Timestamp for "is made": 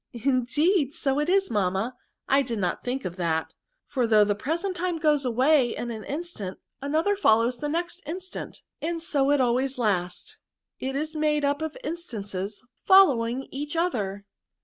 10.95-11.45